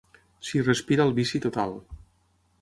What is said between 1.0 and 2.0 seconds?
el vici total.